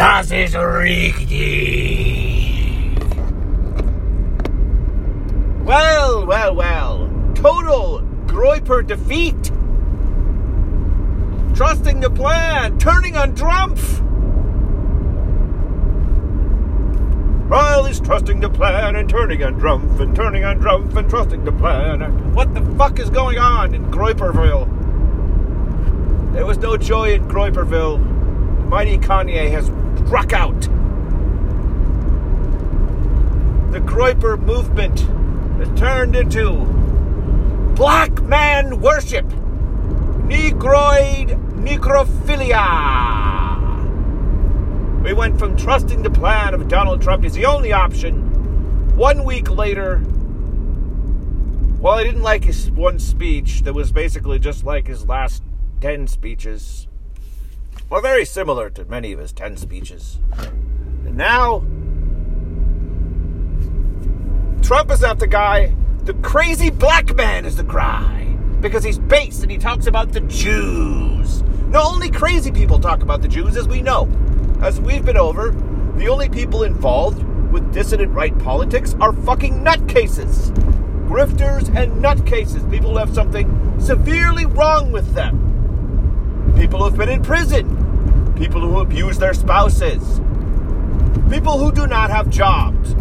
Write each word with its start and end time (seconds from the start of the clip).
Das 0.00 0.30
ist 0.30 0.56
richtig. 0.56 1.36
Well, 5.62 6.24
well, 6.26 6.56
well. 6.56 7.10
Total 7.34 8.00
Groyper 8.26 8.82
defeat. 8.82 9.52
Trusting 11.54 12.00
the 12.00 12.08
plan, 12.08 12.78
turning 12.78 13.14
on 13.14 13.34
Trump. 13.34 13.78
Well, 17.50 17.84
is 17.84 18.00
trusting 18.00 18.40
the 18.40 18.48
plan 18.48 18.96
and 18.96 19.06
turning 19.06 19.44
on 19.44 19.58
Trump 19.60 20.00
and 20.00 20.16
turning 20.16 20.44
on 20.44 20.60
Trump 20.60 20.96
and 20.96 21.10
trusting 21.10 21.44
the 21.44 21.52
plan. 21.52 22.00
What 22.32 22.54
the 22.54 22.62
fuck 22.78 22.98
is 22.98 23.10
going 23.10 23.38
on 23.38 23.74
in 23.74 23.84
Groyperville? 23.90 24.66
There 26.32 26.46
was 26.46 26.56
no 26.56 26.78
joy 26.78 27.12
in 27.12 27.28
Groyperville. 27.28 27.98
Mighty 28.70 28.96
Kanye 28.96 29.50
has 29.50 29.68
struck 30.06 30.32
out. 30.32 30.60
The 33.72 33.80
Groyper 33.80 34.40
movement 34.40 35.00
has 35.58 35.78
turned 35.78 36.16
into 36.16 36.64
black 37.74 38.22
man 38.22 38.80
worship, 38.80 39.26
Negroid 40.26 41.28
necrophilia. 41.64 42.90
We 45.04 45.12
went 45.12 45.38
from 45.38 45.56
trusting 45.56 46.02
the 46.02 46.10
plan 46.10 46.54
of 46.54 46.68
Donald 46.68 47.00
Trump 47.00 47.24
is 47.24 47.34
the 47.34 47.46
only 47.46 47.72
option. 47.72 48.96
One 48.96 49.24
week 49.24 49.50
later, 49.50 50.02
well, 51.80 51.94
I 51.94 52.04
didn't 52.04 52.22
like 52.22 52.44
his 52.44 52.70
one 52.72 52.98
speech 52.98 53.62
that 53.62 53.72
was 53.72 53.92
basically 53.92 54.38
just 54.38 54.64
like 54.64 54.86
his 54.86 55.08
last 55.08 55.42
10 55.80 56.06
speeches. 56.06 56.86
Well, 57.90 58.00
very 58.00 58.24
similar 58.24 58.70
to 58.70 58.84
many 58.84 59.10
of 59.10 59.18
his 59.18 59.32
10 59.32 59.56
speeches. 59.56 60.20
And 61.04 61.16
now, 61.16 61.64
Trump 64.62 64.92
is 64.92 65.00
not 65.00 65.18
the 65.18 65.26
guy. 65.26 65.74
The 66.04 66.14
crazy 66.14 66.70
black 66.70 67.12
man 67.16 67.44
is 67.44 67.56
the 67.56 67.64
cry. 67.64 68.36
Because 68.60 68.84
he's 68.84 69.00
based 69.00 69.42
and 69.42 69.50
he 69.50 69.58
talks 69.58 69.88
about 69.88 70.12
the 70.12 70.20
Jews. 70.20 71.42
No, 71.66 71.82
only 71.82 72.12
crazy 72.12 72.52
people 72.52 72.78
talk 72.78 73.02
about 73.02 73.22
the 73.22 73.28
Jews, 73.28 73.56
as 73.56 73.66
we 73.66 73.82
know. 73.82 74.08
As 74.62 74.80
we've 74.80 75.04
been 75.04 75.16
over, 75.16 75.50
the 75.96 76.06
only 76.06 76.28
people 76.28 76.62
involved 76.62 77.24
with 77.50 77.72
dissident 77.72 78.12
right 78.12 78.38
politics 78.38 78.94
are 79.00 79.12
fucking 79.12 79.64
nutcases. 79.64 80.52
Grifters 81.08 81.74
and 81.74 81.92
nutcases. 82.00 82.70
People 82.70 82.90
who 82.90 82.98
have 82.98 83.12
something 83.12 83.80
severely 83.80 84.46
wrong 84.46 84.92
with 84.92 85.12
them 85.12 85.50
people 86.60 86.84
who've 86.84 86.98
been 86.98 87.08
in 87.08 87.22
prison, 87.22 87.79
people 88.40 88.62
who 88.62 88.80
abuse 88.80 89.18
their 89.18 89.34
spouses, 89.34 90.18
people 91.28 91.58
who 91.58 91.70
do 91.70 91.86
not 91.86 92.08
have 92.08 92.30
jobs, 92.30 92.94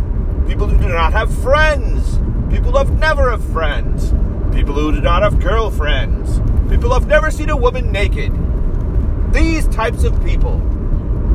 people 0.46 0.68
who 0.68 0.78
do 0.78 0.90
not 0.90 1.14
have 1.14 1.34
friends, 1.42 2.18
people 2.54 2.72
who 2.72 2.78
have 2.78 3.00
never 3.00 3.32
have 3.32 3.44
friends, 3.46 4.12
people 4.54 4.74
who 4.74 4.92
do 4.92 5.00
not 5.00 5.24
have 5.24 5.40
girlfriends, 5.40 6.42
people 6.70 6.90
who 6.90 6.94
have 6.94 7.08
never 7.08 7.32
seen 7.32 7.50
a 7.50 7.56
woman 7.56 7.90
naked. 7.90 8.34
These 9.32 9.66
types 9.70 10.04
of 10.04 10.22
people, 10.26 10.60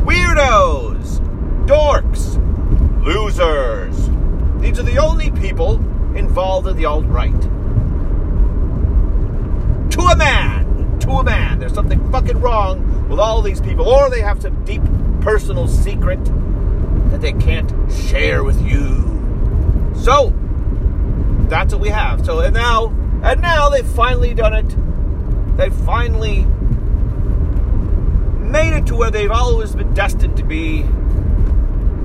weirdos, 0.05 1.21
dorks, 1.67 2.37
losers. 3.03 4.11
These 4.61 4.79
are 4.79 4.83
the 4.83 4.99
only 4.99 5.31
people 5.31 5.77
involved 6.15 6.69
in 6.69 6.77
the 6.77 6.85
alt 6.85 7.07
right. 7.07 7.41
To 9.93 10.01
a 10.01 10.15
man. 10.15 10.99
To 11.01 11.11
a 11.13 11.25
man. 11.25 11.59
There's 11.59 11.73
something 11.73 12.11
fucking 12.13 12.39
wrong 12.43 12.94
with 13.09 13.19
all 13.19 13.43
these 13.43 13.61
people, 13.61 13.89
or 13.89 14.11
they 14.11 14.21
have 14.21 14.41
some 14.43 14.65
deep 14.65 14.83
personal 15.21 15.69
secret 15.69 16.23
that 17.11 17.21
they 17.21 17.33
can't 17.33 17.73
share 17.93 18.45
with 18.45 18.61
you. 18.61 19.93
So, 19.97 20.33
that's 21.49 21.73
what 21.73 21.81
we 21.81 21.89
have. 21.89 22.25
So, 22.25 22.41
and 22.41 22.55
now, 22.55 22.87
and 23.23 23.41
now 23.41 23.69
they've 23.69 23.87
finally 23.87 24.35
done 24.35 24.55
it. 24.55 25.57
They've 25.57 25.75
finally 25.85 26.45
made 28.41 28.77
it 28.77 28.87
to 28.87 28.97
where 28.97 29.11
they've 29.11 29.31
always 29.31 29.75
been 29.75 29.93
destined 29.95 30.37
to 30.37 30.45
be 30.45 30.85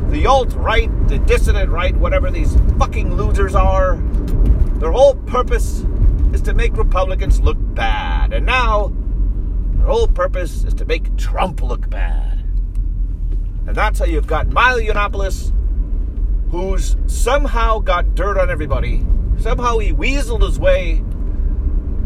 the 0.09 0.25
alt 0.25 0.53
right, 0.53 0.89
the 1.07 1.19
dissident 1.19 1.69
right, 1.69 1.95
whatever 1.95 2.31
these 2.31 2.57
fucking 2.77 3.15
losers 3.15 3.55
are. 3.55 3.97
Their 4.79 4.91
whole 4.91 5.15
purpose 5.15 5.85
is 6.33 6.41
to 6.43 6.53
make 6.53 6.75
Republicans 6.77 7.41
look 7.41 7.57
bad. 7.59 8.33
And 8.33 8.45
now, 8.45 8.93
whole 9.89 10.07
purpose 10.07 10.63
is 10.65 10.73
to 10.75 10.85
make 10.85 11.17
Trump 11.17 11.63
look 11.63 11.89
bad. 11.89 12.39
And 13.65 13.75
that's 13.75 13.97
how 13.97 14.05
you've 14.05 14.27
got 14.27 14.47
Milo 14.49 14.79
Yiannopoulos, 14.79 15.51
who's 16.51 16.95
somehow 17.07 17.79
got 17.79 18.13
dirt 18.13 18.37
on 18.37 18.51
everybody. 18.51 19.03
Somehow 19.39 19.79
he 19.79 19.91
weaseled 19.91 20.43
his 20.43 20.59
way. 20.59 21.03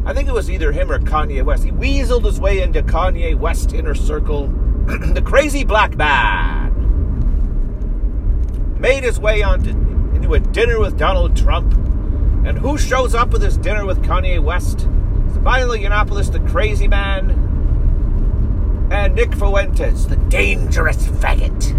I 0.05 0.13
think 0.13 0.29
it 0.29 0.33
was 0.33 0.49
either 0.49 0.71
him 0.71 0.91
or 0.91 0.99
Kanye 0.99 1.43
West. 1.43 1.65
He 1.65 1.71
weaseled 1.71 2.23
his 2.23 2.39
way 2.39 2.61
into 2.61 2.81
Kanye 2.83 3.37
West 3.37 3.73
inner 3.73 3.95
circle. 3.95 4.47
the 4.85 5.21
crazy 5.21 5.65
black 5.65 5.97
man 5.97 6.71
made 8.79 9.03
his 9.03 9.19
way 9.19 9.43
onto 9.43 9.71
into 10.15 10.35
a 10.35 10.39
dinner 10.39 10.79
with 10.79 10.97
Donald 10.97 11.35
Trump 11.35 11.73
and 12.45 12.57
who 12.57 12.77
shows 12.77 13.13
up 13.13 13.31
with 13.31 13.41
his 13.41 13.57
dinner 13.57 13.85
with 13.85 14.01
Kanye 14.03 14.41
West? 14.41 14.87
It's 15.27 15.37
Milo 15.39 15.75
Yiannopoulos, 15.75 16.31
the 16.31 16.39
crazy 16.49 16.87
man, 16.87 17.52
and 18.93 19.15
Nick 19.15 19.33
Fuentes, 19.33 20.05
the 20.05 20.15
dangerous 20.15 21.07
faggot. 21.07 21.71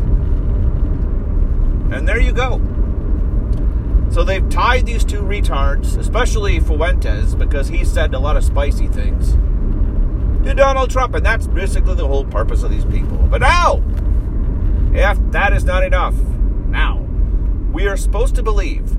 And 1.94 2.08
there 2.08 2.20
you 2.20 2.32
go. 2.32 2.60
So 4.10 4.25
they've 4.25 4.48
tied 4.48 4.86
these 4.86 5.04
two 5.04 5.22
retards, 5.22 5.97
especially 5.97 6.58
Fuentes, 6.58 7.34
because 7.34 7.69
he 7.69 7.84
said 7.84 8.14
a 8.14 8.19
lot 8.19 8.36
of 8.36 8.44
spicy 8.44 8.88
things, 8.88 9.32
to 10.44 10.54
Donald 10.54 10.91
Trump, 10.91 11.14
and 11.14 11.24
that's 11.24 11.47
basically 11.47 11.94
the 11.94 12.06
whole 12.06 12.24
purpose 12.24 12.64
of 12.64 12.70
these 12.70 12.84
people. 12.84 13.19
But 13.19 13.41
now, 13.41 13.82
if 14.92 15.19
that 15.30 15.53
is 15.53 15.64
not 15.64 15.84
enough, 15.84 16.14
now 16.69 16.98
we 17.72 17.86
are 17.86 17.97
supposed 17.97 18.34
to 18.36 18.42
believe 18.42 18.97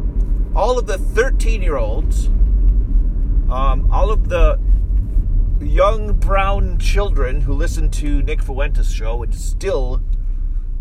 all 0.55 0.79
of 0.79 0.85
the 0.85 0.97
13 0.97 1.61
year 1.61 1.75
olds, 1.75 2.27
um, 3.49 3.89
all 3.91 4.09
of 4.09 4.29
the 4.29 4.57
young 5.65 6.13
brown 6.13 6.77
children 6.77 7.41
who 7.41 7.53
listen 7.53 7.89
to 7.89 8.21
Nick 8.21 8.41
Fuentes' 8.41 8.91
show 8.91 9.23
and 9.23 9.33
still 9.33 10.01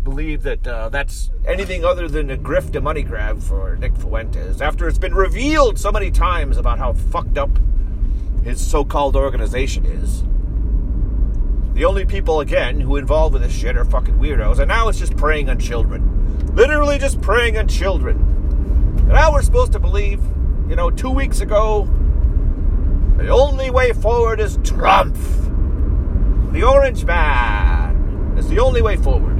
believe 0.03 0.43
that 0.43 0.65
uh, 0.67 0.89
that's 0.89 1.31
anything 1.45 1.83
other 1.83 2.07
than 2.07 2.29
a 2.29 2.37
grift, 2.37 2.75
a 2.75 2.81
money 2.81 3.01
grab 3.01 3.41
for 3.41 3.75
Nick 3.77 3.95
Fuentes, 3.97 4.61
after 4.61 4.87
it's 4.87 4.99
been 4.99 5.15
revealed 5.15 5.79
so 5.79 5.91
many 5.91 6.11
times 6.11 6.57
about 6.57 6.77
how 6.77 6.93
fucked 6.93 7.37
up 7.37 7.49
his 8.43 8.65
so 8.65 8.85
called 8.85 9.15
organization 9.15 9.85
is. 9.85 10.23
The 11.73 11.83
only 11.83 12.05
people, 12.05 12.39
again, 12.39 12.79
who 12.79 12.95
involved 12.95 13.33
with 13.33 13.41
this 13.41 13.51
shit 13.51 13.75
are 13.75 13.83
fucking 13.83 14.19
weirdos, 14.19 14.59
and 14.59 14.69
now 14.69 14.87
it's 14.87 14.99
just 14.99 15.17
preying 15.17 15.49
on 15.49 15.59
children. 15.59 16.55
Literally 16.55 16.97
just 16.99 17.19
preying 17.19 17.57
on 17.57 17.67
children. 17.67 18.17
And 18.99 19.09
now 19.09 19.33
we're 19.33 19.41
supposed 19.41 19.73
to 19.73 19.79
believe, 19.79 20.21
you 20.69 20.75
know, 20.75 20.89
two 20.89 21.09
weeks 21.09 21.41
ago, 21.41 21.89
the 23.17 23.29
only 23.29 23.69
way 23.69 23.93
forward 23.93 24.39
is 24.39 24.57
Trump. 24.63 25.15
The 26.51 26.63
orange 26.63 27.05
man 27.05 28.35
is 28.37 28.47
the 28.49 28.59
only 28.59 28.81
way 28.81 28.97
forward. 28.97 29.35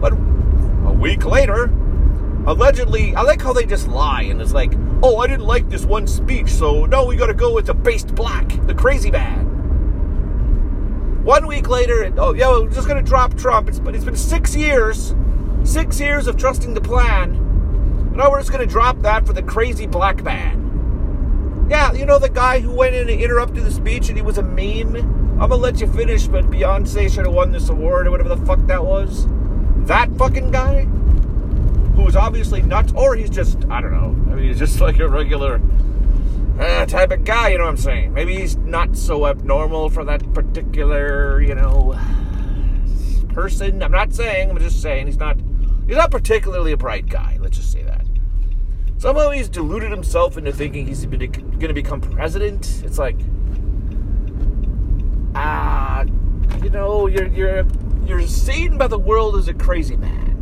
But 0.00 0.12
a 0.12 0.92
week 0.92 1.24
later, 1.24 1.64
allegedly, 2.46 3.14
I 3.14 3.22
like 3.22 3.42
how 3.42 3.52
they 3.52 3.66
just 3.66 3.88
lie 3.88 4.22
and 4.22 4.40
it's 4.40 4.52
like, 4.52 4.72
oh, 5.02 5.18
I 5.18 5.26
didn't 5.26 5.46
like 5.46 5.68
this 5.68 5.84
one 5.84 6.06
speech, 6.06 6.48
so 6.48 6.86
no, 6.86 7.04
we 7.06 7.16
gotta 7.16 7.34
go 7.34 7.52
with 7.54 7.66
the 7.66 7.74
based 7.74 8.14
black, 8.14 8.48
the 8.66 8.74
crazy 8.74 9.10
man. 9.10 9.44
One 11.24 11.46
week 11.46 11.68
later, 11.68 12.12
oh, 12.18 12.34
yeah, 12.34 12.50
we're 12.50 12.70
just 12.70 12.86
gonna 12.86 13.02
drop 13.02 13.36
Trump. 13.36 13.68
It's, 13.68 13.78
but 13.78 13.94
it's 13.94 14.04
been 14.04 14.16
six 14.16 14.54
years, 14.54 15.14
six 15.64 15.98
years 15.98 16.26
of 16.28 16.36
trusting 16.36 16.74
the 16.74 16.80
plan 16.80 18.12
Now 18.14 18.30
we're 18.30 18.40
just 18.40 18.52
to 18.52 18.66
drop 18.66 19.00
that 19.02 19.26
for 19.26 19.32
the 19.32 19.42
crazy 19.42 19.86
black 19.86 20.22
man. 20.22 20.65
Yeah, 21.68 21.92
you 21.92 22.06
know 22.06 22.18
the 22.18 22.28
guy 22.28 22.60
who 22.60 22.72
went 22.72 22.94
in 22.94 23.08
and 23.08 23.20
interrupted 23.20 23.64
the 23.64 23.70
speech 23.70 24.08
and 24.08 24.16
he 24.16 24.22
was 24.22 24.38
a 24.38 24.42
meme? 24.42 24.96
I'm 25.40 25.50
to 25.50 25.56
let 25.56 25.80
you 25.80 25.86
finish, 25.86 26.26
but 26.26 26.44
Beyonce 26.46 27.12
should 27.12 27.26
have 27.26 27.34
won 27.34 27.52
this 27.52 27.68
award 27.68 28.06
or 28.06 28.10
whatever 28.10 28.28
the 28.28 28.46
fuck 28.46 28.64
that 28.66 28.84
was. 28.84 29.26
That 29.86 30.10
fucking 30.16 30.50
guy? 30.50 30.84
Who 30.84 32.02
was 32.02 32.16
obviously 32.16 32.62
nuts, 32.62 32.92
or 32.96 33.16
he's 33.16 33.30
just, 33.30 33.58
I 33.68 33.80
don't 33.80 33.92
know. 33.92 34.32
I 34.32 34.36
mean, 34.36 34.48
he's 34.48 34.58
just 34.58 34.80
like 34.80 34.98
a 34.98 35.08
regular 35.08 35.60
uh, 36.58 36.86
type 36.86 37.10
of 37.10 37.24
guy, 37.24 37.50
you 37.50 37.58
know 37.58 37.64
what 37.64 37.70
I'm 37.70 37.76
saying? 37.76 38.14
Maybe 38.14 38.36
he's 38.36 38.56
not 38.56 38.96
so 38.96 39.26
abnormal 39.26 39.90
for 39.90 40.04
that 40.04 40.32
particular, 40.32 41.42
you 41.42 41.54
know, 41.54 41.98
person. 43.28 43.82
I'm 43.82 43.92
not 43.92 44.14
saying, 44.14 44.50
I'm 44.50 44.58
just 44.58 44.80
saying 44.80 45.06
he's 45.06 45.18
not 45.18 45.36
he's 45.86 45.96
not 45.96 46.10
particularly 46.10 46.72
a 46.72 46.76
bright 46.76 47.08
guy, 47.08 47.38
let's 47.40 47.58
just 47.58 47.72
say 47.72 47.82
that. 47.82 48.05
Somehow 48.98 49.30
he's 49.30 49.48
deluded 49.48 49.90
himself 49.90 50.38
into 50.38 50.52
thinking 50.52 50.86
he's 50.86 51.04
going 51.04 51.58
to 51.60 51.74
become 51.74 52.00
president. 52.00 52.82
It's 52.84 52.98
like, 52.98 53.18
ah, 55.34 56.04
you 56.62 56.70
know, 56.70 57.06
you're 57.06 57.28
you're 57.28 57.66
you're 58.06 58.26
seen 58.26 58.78
by 58.78 58.86
the 58.86 58.98
world 58.98 59.36
as 59.36 59.48
a 59.48 59.54
crazy 59.54 59.96
man. 59.96 60.32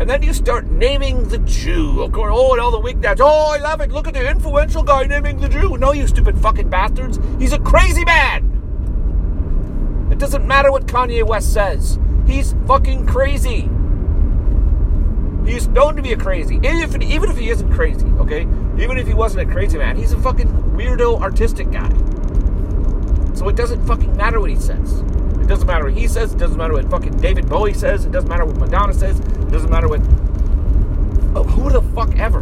And 0.00 0.08
then 0.10 0.22
you 0.22 0.32
start 0.32 0.66
naming 0.66 1.28
the 1.28 1.38
Jew. 1.38 2.02
Of 2.02 2.12
course, 2.12 2.32
oh, 2.36 2.52
and 2.52 2.60
all 2.60 2.70
the 2.70 2.80
weeknights. 2.80 3.20
Oh, 3.20 3.52
I 3.52 3.58
love 3.58 3.80
it. 3.80 3.90
Look 3.90 4.08
at 4.08 4.14
the 4.14 4.28
influential 4.28 4.82
guy 4.82 5.04
naming 5.04 5.40
the 5.40 5.48
Jew. 5.48 5.78
No, 5.78 5.92
you 5.92 6.06
stupid 6.06 6.36
fucking 6.38 6.68
bastards. 6.68 7.18
He's 7.38 7.52
a 7.52 7.58
crazy 7.60 8.04
man. 8.04 8.50
It 10.12 10.18
doesn't 10.18 10.46
matter 10.46 10.70
what 10.70 10.86
Kanye 10.86 11.26
West 11.26 11.52
says. 11.52 11.98
He's 12.26 12.54
fucking 12.66 13.06
crazy. 13.06 13.68
He's 15.44 15.68
known 15.68 15.96
to 15.96 16.02
be 16.02 16.12
a 16.12 16.16
crazy. 16.16 16.56
Even 16.56 16.80
if, 16.80 16.96
even 17.02 17.30
if 17.30 17.36
he 17.36 17.50
isn't 17.50 17.72
crazy, 17.72 18.06
okay? 18.18 18.42
Even 18.78 18.96
if 18.96 19.06
he 19.06 19.14
wasn't 19.14 19.48
a 19.48 19.52
crazy 19.52 19.78
man, 19.78 19.96
he's 19.96 20.12
a 20.12 20.20
fucking 20.20 20.48
weirdo 20.74 21.20
artistic 21.20 21.70
guy. 21.70 21.90
So 23.34 23.48
it 23.48 23.56
doesn't 23.56 23.84
fucking 23.86 24.16
matter 24.16 24.40
what 24.40 24.50
he 24.50 24.56
says. 24.56 25.00
It 25.00 25.48
doesn't 25.48 25.66
matter 25.66 25.84
what 25.84 25.94
he 25.94 26.08
says. 26.08 26.32
It 26.32 26.38
doesn't 26.38 26.56
matter 26.56 26.72
what 26.72 26.88
fucking 26.90 27.18
David 27.18 27.48
Bowie 27.48 27.74
says. 27.74 28.06
It 28.06 28.12
doesn't 28.12 28.30
matter 28.30 28.46
what 28.46 28.56
Madonna 28.56 28.94
says. 28.94 29.20
It 29.20 29.50
doesn't 29.50 29.70
matter 29.70 29.88
what. 29.88 30.00
Oh, 31.36 31.44
who 31.44 31.70
the 31.70 31.82
fuck 31.94 32.16
ever. 32.16 32.40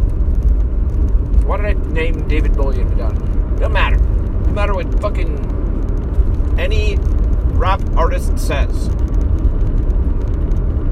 Why 1.45 1.57
did 1.57 1.65
I 1.65 1.73
name 1.91 2.27
David 2.27 2.55
Bowie 2.55 2.79
and 2.79 2.89
Madonna? 2.91 3.19
Doesn't 3.57 3.73
matter. 3.73 3.97
No 3.97 4.51
matter 4.53 4.73
what 4.73 5.01
fucking 5.01 6.55
any 6.57 6.97
rap 7.53 7.81
artist 7.97 8.39
says. 8.39 8.89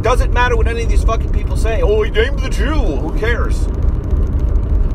Doesn't 0.02 0.34
matter 0.34 0.58
what 0.58 0.68
any 0.68 0.84
of 0.84 0.90
these 0.90 1.04
fucking 1.04 1.32
people 1.32 1.56
say. 1.56 1.84
Oh, 1.84 2.02
he 2.02 2.10
named 2.10 2.40
the 2.40 2.50
Jew. 2.50 2.74
Who 2.74 3.18
cares? 3.20 3.68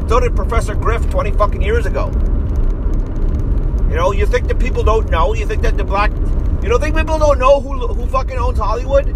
So 0.09 0.19
did 0.19 0.35
Professor 0.35 0.75
Griff 0.75 1.09
20 1.11 1.31
fucking 1.33 1.63
years 1.63 1.87
ago. 1.87 2.11
You 3.89 3.95
know, 3.95 4.13
you 4.13 4.27
think 4.27 4.49
that 4.49 4.59
people 4.59 4.83
don't 4.83 5.09
know? 5.09 5.33
You 5.33 5.47
think 5.47 5.63
that 5.63 5.77
the 5.77 5.85
black. 5.85 6.11
You 6.63 6.69
don't 6.69 6.81
think 6.81 6.97
people 6.97 7.19
don't 7.21 7.39
know 7.39 7.61
who, 7.61 7.87
who 7.87 8.07
fucking 8.07 8.37
owns 8.37 8.59
Hollywood? 8.59 9.07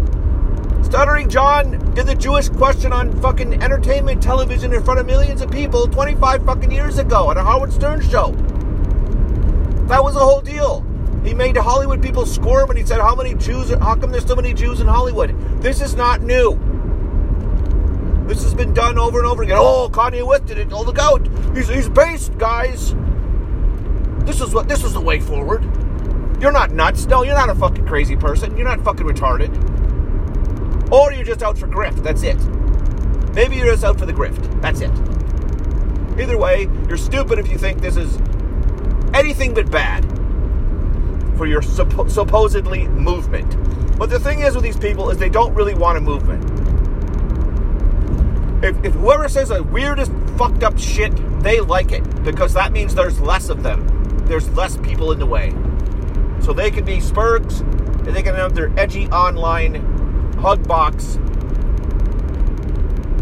Stuttering 0.85 1.29
John 1.29 1.93
did 1.93 2.07
the 2.07 2.15
Jewish 2.15 2.47
question 2.47 2.93
on 2.93 3.11
fucking 3.21 3.61
entertainment 3.61 4.23
television 4.23 4.73
in 4.73 4.83
front 4.83 4.99
of 5.01 5.05
millions 5.05 5.41
of 5.41 5.51
people 5.51 5.87
25 5.87 6.45
fucking 6.45 6.71
years 6.71 6.99
ago 6.99 7.31
at 7.31 7.37
a 7.37 7.43
Howard 7.43 7.73
Stern 7.73 8.01
show. 8.01 8.31
That 9.87 10.03
was 10.03 10.13
the 10.13 10.21
whole 10.21 10.41
deal. 10.41 10.85
He 11.23 11.35
made 11.35 11.55
Hollywood 11.55 12.01
people 12.01 12.25
squirm 12.25 12.69
and 12.69 12.79
he 12.79 12.85
said, 12.85 12.99
How 12.99 13.15
many 13.15 13.35
Jews, 13.35 13.69
how 13.69 13.95
come 13.95 14.11
there's 14.11 14.25
so 14.25 14.35
many 14.35 14.53
Jews 14.53 14.79
in 14.79 14.87
Hollywood? 14.87 15.37
This 15.61 15.81
is 15.81 15.95
not 15.95 16.21
new. 16.21 16.59
This 18.27 18.43
has 18.43 18.53
been 18.53 18.73
done 18.73 18.97
over 18.97 19.19
and 19.19 19.27
over 19.27 19.43
again. 19.43 19.57
Oh, 19.59 19.89
Kanye 19.91 20.25
West 20.25 20.45
did 20.45 20.57
it. 20.57 20.71
Oh, 20.71 20.83
look 20.83 20.97
out. 20.97 21.27
He's, 21.55 21.67
he's 21.67 21.89
based, 21.89 22.37
guys. 22.37 22.95
This 24.25 24.41
is 24.41 24.53
what 24.53 24.67
this 24.67 24.83
is 24.83 24.93
the 24.93 25.01
way 25.01 25.19
forward. 25.19 25.63
You're 26.41 26.51
not 26.51 26.71
nuts. 26.71 27.05
No, 27.05 27.23
you're 27.23 27.35
not 27.35 27.49
a 27.49 27.55
fucking 27.55 27.85
crazy 27.85 28.15
person. 28.15 28.57
You're 28.57 28.67
not 28.67 28.83
fucking 28.83 29.05
retarded. 29.05 29.51
Or 30.91 31.11
you're 31.13 31.25
just 31.25 31.43
out 31.43 31.57
for 31.57 31.67
grift. 31.67 32.03
That's 32.03 32.23
it. 32.23 32.37
Maybe 33.35 33.57
you're 33.57 33.71
just 33.71 33.83
out 33.83 33.99
for 33.99 34.05
the 34.05 34.13
grift. 34.13 34.61
That's 34.61 34.81
it. 34.81 34.91
Either 36.19 36.37
way, 36.37 36.67
you're 36.87 36.97
stupid 36.97 37.37
if 37.37 37.47
you 37.49 37.57
think 37.57 37.81
this 37.81 37.95
is 37.95 38.17
anything 39.13 39.53
but 39.53 39.69
bad 39.69 40.05
for 41.41 41.47
your 41.47 41.61
suppo- 41.61 42.07
supposedly 42.07 42.87
movement. 42.89 43.49
But 43.97 44.11
the 44.11 44.19
thing 44.19 44.41
is 44.41 44.53
with 44.53 44.63
these 44.63 44.77
people 44.77 45.09
is 45.09 45.17
they 45.17 45.27
don't 45.27 45.55
really 45.55 45.73
want 45.73 45.97
a 45.97 45.99
movement. 45.99 46.43
If, 48.63 48.85
if 48.85 48.93
whoever 48.93 49.27
says 49.27 49.49
the 49.49 49.63
weirdest 49.63 50.11
fucked 50.37 50.61
up 50.61 50.77
shit, 50.77 51.11
they 51.41 51.59
like 51.59 51.93
it 51.93 52.03
because 52.23 52.53
that 52.53 52.71
means 52.71 52.93
there's 52.93 53.19
less 53.19 53.49
of 53.49 53.63
them. 53.63 53.87
There's 54.27 54.47
less 54.51 54.77
people 54.77 55.11
in 55.13 55.17
the 55.17 55.25
way. 55.25 55.49
So 56.41 56.53
they 56.53 56.69
can 56.69 56.85
be 56.85 56.97
spurgs 56.97 57.61
and 57.61 58.15
they 58.15 58.21
can 58.21 58.35
have 58.35 58.53
their 58.53 58.71
edgy 58.79 59.07
online 59.07 59.73
hug 60.35 60.67
box, 60.67 61.15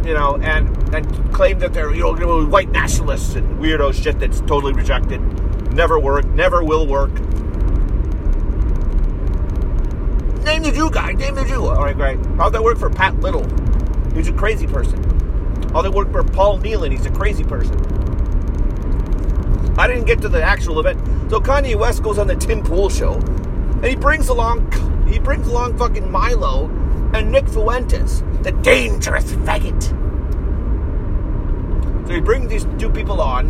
you 0.03 0.13
know, 0.13 0.37
and 0.41 0.93
and 0.93 1.33
claim 1.33 1.59
that 1.59 1.71
they're 1.71 1.95
you 1.95 2.01
know 2.01 2.45
white 2.47 2.69
nationalists 2.69 3.35
and 3.35 3.59
weirdo 3.59 3.93
shit 3.93 4.19
that's 4.19 4.41
totally 4.41 4.73
rejected, 4.73 5.21
never 5.71 5.97
work, 5.97 6.25
never 6.25 6.61
will 6.61 6.85
work. 6.85 7.11
Name 10.59 10.73
the 10.73 10.77
Jew 10.77 10.89
guy. 10.89 11.13
Name 11.13 11.35
the 11.35 11.45
Jew. 11.45 11.67
All 11.67 11.85
right, 11.85 11.95
great. 11.95 12.17
How'd 12.35 12.51
that 12.51 12.61
work 12.61 12.77
for 12.77 12.89
Pat 12.89 13.17
Little? 13.21 13.47
He's 14.13 14.27
a 14.27 14.33
crazy 14.33 14.67
person. 14.67 15.01
How'd 15.71 15.85
that 15.85 15.93
work 15.93 16.11
for 16.11 16.21
Paul 16.21 16.59
Nehlen? 16.59 16.91
He's 16.91 17.05
a 17.05 17.11
crazy 17.11 17.45
person. 17.45 17.79
I 19.77 19.87
didn't 19.87 20.03
get 20.03 20.19
to 20.23 20.27
the 20.27 20.43
actual 20.43 20.81
event. 20.81 20.99
So 21.29 21.39
Kanye 21.39 21.77
West 21.77 22.03
goes 22.03 22.17
on 22.17 22.27
the 22.27 22.35
Tim 22.35 22.61
Pool 22.61 22.89
show, 22.89 23.13
and 23.13 23.85
he 23.85 23.95
brings 23.95 24.27
along 24.27 24.69
he 25.07 25.17
brings 25.17 25.47
along 25.47 25.77
fucking 25.77 26.11
Milo 26.11 26.65
and 27.13 27.31
Nick 27.31 27.47
Fuentes, 27.47 28.21
the 28.41 28.51
dangerous 28.51 29.31
faggot. 29.31 29.81
So 32.05 32.13
he 32.13 32.19
brings 32.19 32.49
these 32.49 32.67
two 32.77 32.89
people 32.89 33.21
on. 33.21 33.47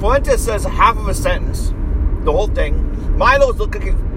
Fuentes 0.00 0.42
says 0.42 0.64
half 0.64 0.96
of 0.96 1.08
a 1.08 1.14
sentence, 1.14 1.74
the 2.24 2.32
whole 2.32 2.48
thing. 2.48 3.18
Milo's 3.18 3.58
looking 3.58 4.09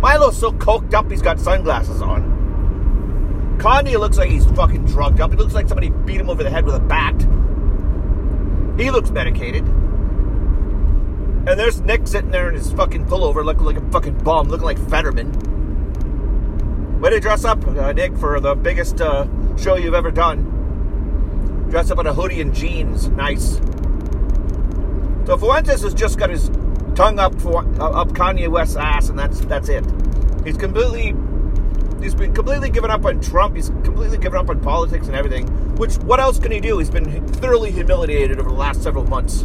Milo's 0.00 0.38
so 0.38 0.52
coked 0.52 0.94
up 0.94 1.10
he's 1.10 1.22
got 1.22 1.38
sunglasses 1.38 2.00
on. 2.00 3.58
Kanye 3.58 3.98
looks 3.98 4.16
like 4.16 4.30
he's 4.30 4.46
fucking 4.46 4.86
drugged 4.86 5.20
up. 5.20 5.30
He 5.30 5.36
looks 5.36 5.52
like 5.52 5.68
somebody 5.68 5.90
beat 5.90 6.20
him 6.20 6.30
over 6.30 6.42
the 6.42 6.48
head 6.48 6.64
with 6.64 6.74
a 6.74 6.80
bat. 6.80 7.14
He 8.80 8.90
looks 8.90 9.10
medicated. 9.10 9.64
And 11.46 11.58
there's 11.58 11.82
Nick 11.82 12.06
sitting 12.06 12.30
there 12.30 12.48
in 12.48 12.54
his 12.54 12.72
fucking 12.72 13.04
pullover 13.06 13.44
looking 13.44 13.64
like 13.64 13.76
a 13.76 13.90
fucking 13.90 14.16
bum, 14.18 14.48
looking 14.48 14.64
like 14.64 14.78
Fetterman. 14.88 15.30
Way 17.00 17.10
to 17.10 17.20
dress 17.20 17.44
up, 17.44 17.66
uh, 17.66 17.92
Nick, 17.92 18.16
for 18.16 18.40
the 18.40 18.54
biggest 18.54 19.00
uh, 19.00 19.26
show 19.56 19.76
you've 19.76 19.94
ever 19.94 20.10
done. 20.10 21.66
Dress 21.70 21.90
up 21.90 21.98
in 21.98 22.06
a 22.06 22.14
hoodie 22.14 22.40
and 22.40 22.54
jeans. 22.54 23.08
Nice. 23.08 23.60
So 25.26 25.36
Fuentes 25.36 25.82
has 25.82 25.92
just 25.92 26.18
got 26.18 26.30
his 26.30 26.50
tongue 27.00 27.18
up 27.18 27.40
for 27.40 27.60
up 27.80 28.08
Kanye 28.08 28.46
West's 28.46 28.76
ass, 28.76 29.08
and 29.08 29.18
that's 29.18 29.40
that's 29.46 29.70
it. 29.70 29.82
He's 30.44 30.58
completely 30.58 31.14
he's 32.02 32.14
been 32.14 32.34
completely 32.34 32.68
given 32.68 32.90
up 32.90 33.06
on 33.06 33.22
Trump. 33.22 33.56
He's 33.56 33.70
completely 33.70 34.18
given 34.18 34.38
up 34.38 34.50
on 34.50 34.60
politics 34.60 35.06
and 35.06 35.16
everything. 35.16 35.46
Which 35.76 35.94
what 36.00 36.20
else 36.20 36.38
can 36.38 36.52
he 36.52 36.60
do? 36.60 36.76
He's 36.78 36.90
been 36.90 37.26
thoroughly 37.28 37.70
humiliated 37.70 38.38
over 38.38 38.50
the 38.50 38.54
last 38.54 38.82
several 38.82 39.04
months 39.06 39.44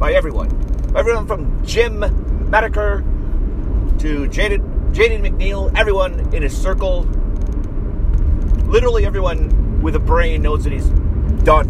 by 0.00 0.12
everyone. 0.12 0.48
Everyone 0.96 1.24
from 1.28 1.64
Jim 1.64 2.00
Metokur 2.50 3.04
to 4.00 4.28
Jaden 4.28 4.92
Jaden 4.92 5.20
McNeil, 5.20 5.72
everyone 5.78 6.34
in 6.34 6.42
his 6.42 6.56
circle. 6.60 7.02
Literally 8.64 9.06
everyone 9.06 9.82
with 9.82 9.94
a 9.94 10.00
brain 10.00 10.42
knows 10.42 10.64
that 10.64 10.72
he's 10.72 10.88
done. 11.44 11.68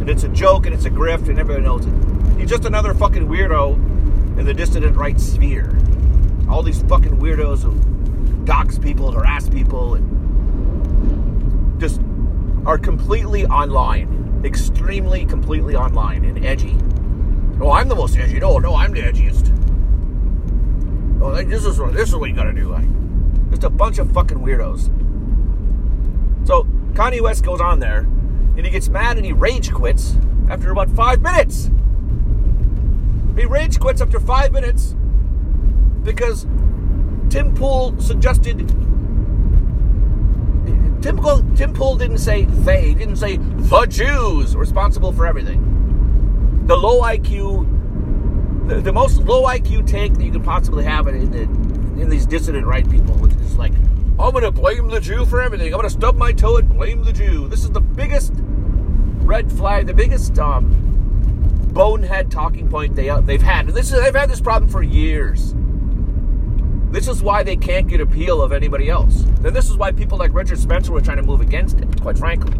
And 0.00 0.10
it's 0.10 0.24
a 0.24 0.28
joke 0.28 0.66
and 0.66 0.74
it's 0.74 0.86
a 0.86 0.90
grift 0.90 1.28
and 1.28 1.38
everyone 1.38 1.62
knows 1.62 1.86
it. 1.86 1.94
He's 2.36 2.50
just 2.50 2.64
another 2.64 2.94
fucking 2.94 3.28
weirdo 3.28 3.93
in 4.38 4.46
the 4.46 4.54
dissident 4.54 4.96
right 4.96 5.20
sphere. 5.20 5.76
All 6.48 6.62
these 6.62 6.82
fucking 6.82 7.18
weirdos 7.18 7.64
and 7.64 8.46
dox 8.46 8.78
people, 8.78 9.10
harass 9.12 9.48
people, 9.48 9.94
and 9.94 11.80
just 11.80 12.00
are 12.66 12.78
completely 12.78 13.46
online. 13.46 14.42
Extremely, 14.44 15.24
completely 15.24 15.74
online 15.74 16.24
and 16.24 16.44
edgy. 16.44 16.76
Oh, 17.60 17.70
I'm 17.70 17.88
the 17.88 17.94
most 17.94 18.16
edgy. 18.16 18.38
No, 18.38 18.58
no, 18.58 18.74
I'm 18.74 18.92
the 18.92 19.00
edgiest. 19.00 19.50
Oh, 21.22 21.42
this 21.42 21.64
is 21.64 21.78
this 21.78 22.08
is 22.08 22.16
what 22.16 22.28
you 22.28 22.36
gotta 22.36 22.52
do. 22.52 22.68
Like, 22.68 22.84
just 23.50 23.64
a 23.64 23.70
bunch 23.70 23.98
of 23.98 24.12
fucking 24.12 24.38
weirdos. 24.38 24.90
So 26.46 26.64
Kanye 26.92 27.22
West 27.22 27.44
goes 27.44 27.60
on 27.60 27.78
there, 27.78 28.00
and 28.56 28.64
he 28.64 28.70
gets 28.70 28.88
mad 28.88 29.16
and 29.16 29.24
he 29.24 29.32
rage 29.32 29.72
quits 29.72 30.16
after 30.50 30.70
about 30.70 30.90
five 30.90 31.22
minutes. 31.22 31.70
He 33.36 33.46
rage 33.46 33.80
quits 33.80 34.00
after 34.00 34.20
five 34.20 34.52
minutes 34.52 34.94
because 36.02 36.46
Tim 37.30 37.54
Pool 37.54 37.98
suggested. 38.00 38.68
Tim 41.02 41.16
Pool, 41.16 41.44
Tim 41.56 41.72
Pool 41.74 41.96
didn't 41.96 42.18
say 42.18 42.44
they, 42.44 42.88
he 42.88 42.94
didn't 42.94 43.16
say 43.16 43.36
the 43.38 43.86
Jews 43.86 44.56
responsible 44.56 45.12
for 45.12 45.26
everything. 45.26 46.62
The 46.66 46.76
low 46.76 47.02
IQ, 47.02 48.68
the, 48.68 48.80
the 48.80 48.92
most 48.92 49.18
low 49.22 49.44
IQ 49.44 49.86
take 49.86 50.14
that 50.14 50.24
you 50.24 50.32
could 50.32 50.44
possibly 50.44 50.84
have 50.84 51.08
in, 51.08 51.30
the, 51.30 51.42
in 52.00 52.08
these 52.08 52.24
dissident 52.24 52.66
right 52.66 52.88
people, 52.88 53.14
which 53.16 53.32
is 53.34 53.56
like, 53.56 53.74
I'm 54.18 54.30
going 54.30 54.44
to 54.44 54.52
blame 54.52 54.88
the 54.88 55.00
Jew 55.00 55.26
for 55.26 55.42
everything. 55.42 55.66
I'm 55.66 55.80
going 55.80 55.82
to 55.82 55.90
stub 55.90 56.16
my 56.16 56.32
toe 56.32 56.56
and 56.56 56.68
blame 56.68 57.02
the 57.02 57.12
Jew. 57.12 57.48
This 57.48 57.64
is 57.64 57.70
the 57.70 57.80
biggest 57.80 58.32
red 58.36 59.50
flag, 59.52 59.86
the 59.86 59.94
biggest 59.94 60.38
um, 60.38 60.83
bonehead 61.74 62.30
talking 62.30 62.70
point 62.70 62.94
they 62.94 63.10
uh, 63.10 63.20
they've 63.20 63.42
had. 63.42 63.66
And 63.66 63.74
this 63.74 63.92
is, 63.92 64.00
they've 64.00 64.14
had 64.14 64.30
this 64.30 64.40
problem 64.40 64.70
for 64.70 64.82
years. 64.82 65.54
This 66.90 67.08
is 67.08 67.22
why 67.22 67.42
they 67.42 67.56
can't 67.56 67.88
get 67.88 68.00
appeal 68.00 68.40
of 68.40 68.52
anybody 68.52 68.88
else. 68.88 69.24
And 69.24 69.54
this 69.54 69.68
is 69.68 69.76
why 69.76 69.90
people 69.90 70.16
like 70.16 70.32
Richard 70.32 70.60
Spencer 70.60 70.92
were 70.92 71.00
trying 71.00 71.16
to 71.16 71.24
move 71.24 71.40
against 71.40 71.80
it, 71.80 72.00
quite 72.00 72.16
frankly. 72.16 72.56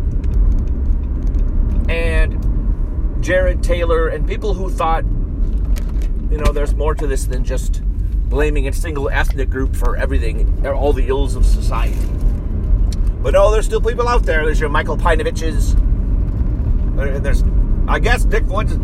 And 1.89 3.23
Jared 3.23 3.63
Taylor 3.63 4.09
and 4.09 4.27
people 4.27 4.53
who 4.53 4.69
thought, 4.71 5.05
you 5.05 6.37
know, 6.37 6.53
there's 6.53 6.75
more 6.75 6.97
to 6.97 7.07
this 7.07 7.27
than 7.27 7.45
just 7.45 7.81
blaming 8.29 8.67
a 8.67 8.73
single 8.73 9.09
ethnic 9.09 9.51
group 9.51 9.77
for 9.77 9.97
everything, 9.97 10.67
all 10.67 10.93
the 10.93 11.07
ills 11.07 11.37
of 11.37 11.47
society. 11.47 11.97
But 13.23 13.35
no, 13.35 13.53
there's 13.53 13.67
still 13.67 13.81
people 13.81 14.09
out 14.09 14.25
there. 14.25 14.45
There's 14.45 14.59
your 14.59 14.69
Michael 14.69 14.97
Peinoviches. 14.97 15.81
There's, 17.23 17.45
I 17.87 18.01
guess, 18.01 18.25
Dick 18.25 18.47
Fuentes. 18.49 18.79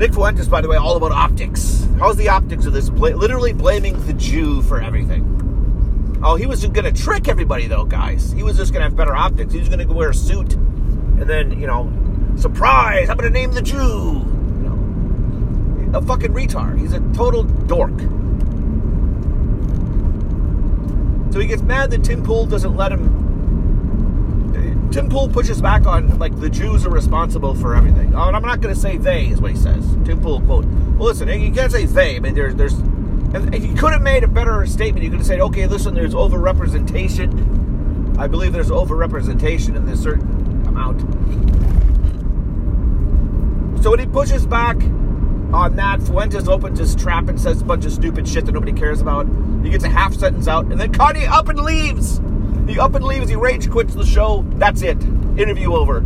Nick 0.00 0.14
Fuentes, 0.14 0.48
by 0.48 0.62
the 0.62 0.68
way, 0.68 0.78
all 0.78 0.96
about 0.96 1.12
optics. 1.12 1.86
How's 1.98 2.16
the 2.16 2.30
optics 2.30 2.64
of 2.64 2.72
this? 2.72 2.88
Bla- 2.88 3.10
literally 3.10 3.52
blaming 3.52 4.02
the 4.06 4.14
Jew 4.14 4.62
for 4.62 4.80
everything. 4.80 6.18
Oh, 6.24 6.36
he 6.36 6.46
was 6.46 6.64
going 6.64 6.90
to 6.90 7.02
trick 7.02 7.28
everybody, 7.28 7.66
though, 7.66 7.84
guys. 7.84 8.32
He 8.32 8.42
was 8.42 8.56
just 8.56 8.72
going 8.72 8.80
to 8.80 8.84
have 8.84 8.96
better 8.96 9.14
optics. 9.14 9.52
He 9.52 9.58
was 9.58 9.68
going 9.68 9.86
to 9.86 9.92
wear 9.92 10.08
a 10.08 10.14
suit, 10.14 10.54
and 10.54 11.28
then, 11.28 11.60
you 11.60 11.66
know, 11.66 11.92
surprise! 12.36 13.10
I'm 13.10 13.18
going 13.18 13.30
to 13.30 13.38
name 13.38 13.52
the 13.52 13.60
Jew. 13.60 13.76
You 13.76 14.22
know, 15.90 15.98
a 15.98 16.00
fucking 16.00 16.32
retard. 16.32 16.80
He's 16.80 16.94
a 16.94 17.00
total 17.12 17.42
dork. 17.42 18.00
So 21.30 21.40
he 21.40 21.46
gets 21.46 21.60
mad 21.60 21.90
that 21.90 22.04
Tim 22.04 22.24
Pool 22.24 22.46
doesn't 22.46 22.74
let 22.74 22.90
him. 22.90 23.29
Tim 24.90 25.08
Pool 25.08 25.28
pushes 25.28 25.62
back 25.62 25.86
on 25.86 26.18
like 26.18 26.38
the 26.40 26.50
Jews 26.50 26.84
are 26.84 26.90
responsible 26.90 27.54
for 27.54 27.76
everything. 27.76 28.12
Oh, 28.14 28.26
and 28.26 28.36
I'm 28.36 28.42
not 28.42 28.60
going 28.60 28.74
to 28.74 28.80
say 28.80 28.96
they 28.96 29.28
is 29.28 29.40
what 29.40 29.52
he 29.52 29.56
says. 29.56 29.86
Tim 30.04 30.20
Pool 30.20 30.40
quote. 30.40 30.64
Well, 30.64 31.08
listen, 31.08 31.28
you 31.28 31.52
can't 31.52 31.70
say 31.70 31.86
they. 31.86 32.16
I 32.16 32.18
mean, 32.18 32.34
there's 32.34 32.56
there's. 32.56 32.74
If 33.32 33.64
you 33.64 33.74
could 33.74 33.92
have 33.92 34.02
made 34.02 34.24
a 34.24 34.28
better 34.28 34.66
statement, 34.66 35.04
you 35.04 35.10
could 35.10 35.20
have 35.20 35.26
said, 35.26 35.40
okay, 35.40 35.68
listen, 35.68 35.94
there's 35.94 36.14
overrepresentation. 36.14 38.18
I 38.18 38.26
believe 38.26 38.52
there's 38.52 38.70
overrepresentation 38.70 39.76
in 39.76 39.86
this 39.86 40.02
certain 40.02 40.66
amount. 40.66 41.02
So 43.84 43.90
when 43.90 44.00
he 44.00 44.06
pushes 44.06 44.46
back 44.46 44.82
on 45.54 45.76
that, 45.76 46.02
Fuentes 46.02 46.48
opens 46.48 46.80
his 46.80 46.96
trap 46.96 47.28
and 47.28 47.40
says 47.40 47.62
a 47.62 47.64
bunch 47.64 47.84
of 47.84 47.92
stupid 47.92 48.26
shit 48.26 48.46
that 48.46 48.52
nobody 48.52 48.72
cares 48.72 49.00
about. 49.00 49.28
He 49.62 49.70
gets 49.70 49.84
a 49.84 49.88
half 49.88 50.14
sentence 50.14 50.48
out, 50.48 50.64
and 50.66 50.80
then 50.80 50.92
Kanye 50.92 51.28
up 51.28 51.48
and 51.48 51.60
leaves. 51.60 52.20
He 52.66 52.78
up 52.78 52.94
and 52.94 53.04
leaves. 53.04 53.28
He 53.28 53.36
rage 53.36 53.70
quits 53.70 53.94
the 53.94 54.04
show. 54.04 54.44
That's 54.56 54.82
it. 54.82 55.02
Interview 55.36 55.74
over. 55.74 55.98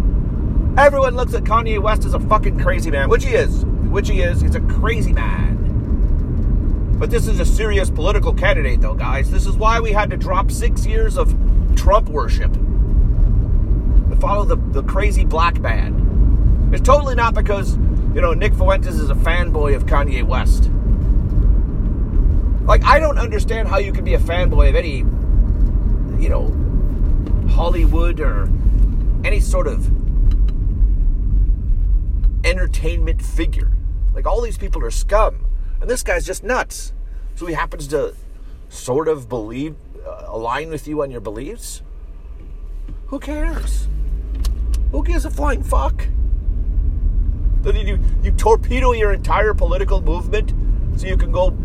Everyone 0.76 1.14
looks 1.14 1.34
at 1.34 1.44
Kanye 1.44 1.80
West 1.80 2.04
as 2.04 2.14
a 2.14 2.20
fucking 2.20 2.58
crazy 2.58 2.90
man, 2.90 3.08
which 3.08 3.24
he 3.24 3.34
is. 3.34 3.64
Which 3.64 4.08
he 4.08 4.22
is. 4.22 4.40
He's 4.40 4.54
a 4.54 4.60
crazy 4.60 5.12
man. 5.12 6.96
But 6.98 7.10
this 7.10 7.26
is 7.26 7.38
a 7.40 7.44
serious 7.44 7.90
political 7.90 8.32
candidate, 8.32 8.80
though, 8.80 8.94
guys. 8.94 9.30
This 9.30 9.46
is 9.46 9.56
why 9.56 9.80
we 9.80 9.92
had 9.92 10.10
to 10.10 10.16
drop 10.16 10.50
six 10.50 10.86
years 10.86 11.16
of 11.18 11.34
Trump 11.76 12.08
worship 12.08 12.52
to 12.52 14.16
follow 14.20 14.44
the, 14.44 14.56
the 14.56 14.82
crazy 14.84 15.24
black 15.24 15.60
man. 15.60 16.70
It's 16.72 16.82
totally 16.82 17.14
not 17.14 17.34
because, 17.34 17.76
you 18.14 18.20
know, 18.20 18.32
Nick 18.32 18.54
Fuentes 18.54 18.94
is 18.94 19.10
a 19.10 19.14
fanboy 19.14 19.76
of 19.76 19.86
Kanye 19.86 20.24
West. 20.24 20.70
Like, 22.66 22.84
I 22.84 22.98
don't 22.98 23.18
understand 23.18 23.68
how 23.68 23.78
you 23.78 23.92
can 23.92 24.04
be 24.04 24.14
a 24.14 24.18
fanboy 24.18 24.70
of 24.70 24.76
any, 24.76 25.04
you 26.20 26.28
know, 26.28 26.52
Hollywood 27.50 28.20
or 28.20 28.48
any 29.24 29.40
sort 29.40 29.66
of 29.66 29.86
entertainment 32.44 33.22
figure. 33.22 33.70
Like, 34.14 34.26
all 34.26 34.40
these 34.40 34.58
people 34.58 34.84
are 34.84 34.90
scum. 34.90 35.46
And 35.80 35.90
this 35.90 36.02
guy's 36.02 36.24
just 36.24 36.44
nuts. 36.44 36.92
So 37.34 37.46
he 37.46 37.54
happens 37.54 37.88
to 37.88 38.14
sort 38.68 39.08
of 39.08 39.28
believe, 39.28 39.76
uh, 40.06 40.24
align 40.26 40.70
with 40.70 40.86
you 40.86 41.02
on 41.02 41.10
your 41.10 41.20
beliefs. 41.20 41.82
Who 43.06 43.18
cares? 43.18 43.88
Who 44.92 45.02
gives 45.04 45.24
a 45.24 45.30
flying 45.30 45.62
fuck? 45.62 46.06
Then 47.62 47.76
you, 47.76 47.98
you 48.22 48.30
torpedo 48.32 48.92
your 48.92 49.12
entire 49.12 49.54
political 49.54 50.00
movement 50.00 50.52
so 50.96 51.06
you 51.06 51.16
can 51.16 51.32
go 51.32 51.56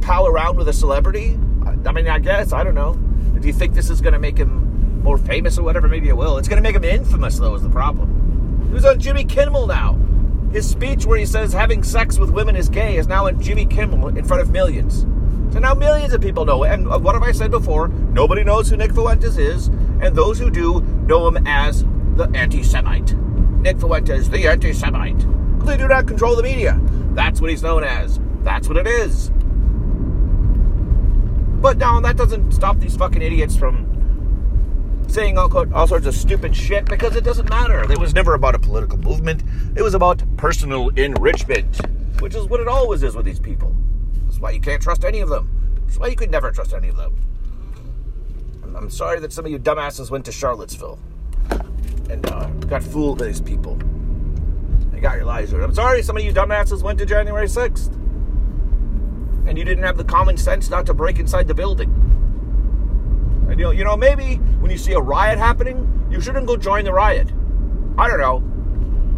pal 0.00 0.26
around 0.26 0.56
with 0.56 0.68
a 0.68 0.72
celebrity? 0.72 1.38
I, 1.64 1.76
I 1.86 1.92
mean, 1.92 2.08
I 2.08 2.18
guess, 2.18 2.52
I 2.52 2.64
don't 2.64 2.74
know. 2.74 2.98
Do 3.40 3.46
you 3.46 3.52
think 3.52 3.74
this 3.74 3.90
is 3.90 4.00
going 4.00 4.12
to 4.12 4.18
make 4.18 4.38
him 4.38 5.02
more 5.02 5.18
famous 5.18 5.58
or 5.58 5.62
whatever? 5.62 5.88
Maybe 5.88 6.08
it 6.08 6.16
will. 6.16 6.38
It's 6.38 6.48
going 6.48 6.62
to 6.62 6.62
make 6.62 6.76
him 6.76 6.84
infamous, 6.84 7.38
though, 7.38 7.54
is 7.54 7.62
the 7.62 7.70
problem. 7.70 8.66
He 8.68 8.74
was 8.74 8.84
on 8.84 8.98
Jimmy 8.98 9.24
Kimmel 9.24 9.66
now. 9.66 9.98
His 10.52 10.68
speech 10.68 11.04
where 11.04 11.18
he 11.18 11.26
says 11.26 11.52
having 11.52 11.82
sex 11.82 12.18
with 12.18 12.30
women 12.30 12.54
is 12.54 12.68
gay 12.68 12.96
is 12.96 13.08
now 13.08 13.26
on 13.26 13.40
Jimmy 13.40 13.66
Kimmel 13.66 14.08
in 14.16 14.24
front 14.24 14.40
of 14.40 14.50
millions. 14.50 15.04
So 15.52 15.58
now 15.60 15.74
millions 15.74 16.12
of 16.12 16.20
people 16.20 16.44
know. 16.44 16.64
And 16.64 16.88
uh, 16.88 16.98
what 16.98 17.14
have 17.14 17.22
I 17.22 17.32
said 17.32 17.50
before? 17.50 17.88
Nobody 17.88 18.44
knows 18.44 18.70
who 18.70 18.76
Nick 18.76 18.92
Fuentes 18.92 19.36
is, 19.36 19.68
and 20.00 20.16
those 20.16 20.38
who 20.38 20.50
do 20.50 20.80
know 21.06 21.28
him 21.28 21.46
as 21.46 21.84
the 22.16 22.30
anti 22.34 22.62
Semite. 22.62 23.14
Nick 23.60 23.78
Fuentes, 23.78 24.28
the 24.28 24.48
anti 24.48 24.72
Semite. 24.72 25.18
They 25.64 25.76
do 25.76 25.88
not 25.88 26.06
control 26.06 26.36
the 26.36 26.42
media. 26.42 26.80
That's 27.14 27.40
what 27.40 27.50
he's 27.50 27.62
known 27.62 27.84
as. 27.84 28.20
That's 28.42 28.68
what 28.68 28.76
it 28.76 28.86
is. 28.86 29.30
But 31.64 31.78
no, 31.78 31.98
that 32.02 32.18
doesn't 32.18 32.52
stop 32.52 32.78
these 32.78 32.94
fucking 32.94 33.22
idiots 33.22 33.56
from 33.56 33.88
saying 35.08 35.38
all, 35.38 35.74
all 35.74 35.86
sorts 35.86 36.04
of 36.04 36.14
stupid 36.14 36.54
shit 36.54 36.84
because 36.84 37.16
it 37.16 37.24
doesn't 37.24 37.48
matter. 37.48 37.90
It 37.90 37.98
was 37.98 38.12
never 38.12 38.34
about 38.34 38.54
a 38.54 38.58
political 38.58 38.98
movement. 38.98 39.42
It 39.74 39.80
was 39.80 39.94
about 39.94 40.22
personal 40.36 40.90
enrichment, 40.90 41.80
which 42.20 42.34
is 42.34 42.44
what 42.48 42.60
it 42.60 42.68
always 42.68 43.02
is 43.02 43.16
with 43.16 43.24
these 43.24 43.40
people. 43.40 43.74
That's 44.26 44.38
why 44.38 44.50
you 44.50 44.60
can't 44.60 44.82
trust 44.82 45.06
any 45.06 45.20
of 45.20 45.30
them. 45.30 45.48
That's 45.86 45.96
why 45.96 46.08
you 46.08 46.16
could 46.16 46.30
never 46.30 46.52
trust 46.52 46.74
any 46.74 46.88
of 46.88 46.96
them. 46.96 47.16
I'm 48.76 48.90
sorry 48.90 49.18
that 49.20 49.32
some 49.32 49.46
of 49.46 49.50
you 49.50 49.58
dumbasses 49.58 50.10
went 50.10 50.26
to 50.26 50.32
Charlottesville 50.32 50.98
and 52.10 52.26
uh, 52.30 52.46
got 52.68 52.82
fooled 52.82 53.20
by 53.20 53.28
these 53.28 53.40
people. 53.40 53.78
They 54.92 55.00
got 55.00 55.16
your 55.16 55.24
lies. 55.24 55.50
I'm 55.54 55.74
sorry 55.74 56.02
some 56.02 56.18
of 56.18 56.22
you 56.22 56.30
dumbasses 56.34 56.82
went 56.82 56.98
to 56.98 57.06
January 57.06 57.46
6th 57.46 58.03
and 59.46 59.58
you 59.58 59.64
didn't 59.64 59.84
have 59.84 59.96
the 59.96 60.04
common 60.04 60.36
sense 60.36 60.70
not 60.70 60.86
to 60.86 60.94
break 60.94 61.18
inside 61.18 61.48
the 61.48 61.54
building. 61.54 61.90
And 63.48 63.58
you 63.58 63.66
know, 63.66 63.70
you 63.70 63.84
know, 63.84 63.96
maybe 63.96 64.36
when 64.60 64.70
you 64.70 64.78
see 64.78 64.92
a 64.92 65.00
riot 65.00 65.38
happening, 65.38 66.08
you 66.10 66.20
shouldn't 66.20 66.46
go 66.46 66.56
join 66.56 66.84
the 66.84 66.92
riot. 66.92 67.28
I 67.98 68.08
don't 68.08 68.20
know. 68.20 68.36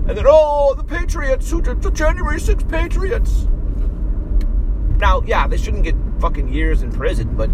And 0.09 0.16
then, 0.16 0.25
oh, 0.28 0.75
the 0.75 0.85
Patriots, 0.85 1.50
who 1.50 1.61
the 1.61 1.90
January 1.90 2.38
6th 2.38 2.68
Patriots. 2.68 3.49
Now, 4.99 5.23
yeah, 5.23 5.47
they 5.49 5.56
shouldn't 5.56 5.85
get 5.85 5.97
fucking 6.21 6.49
years 6.49 6.83
in 6.83 6.92
prison, 6.92 7.37
but 7.37 7.50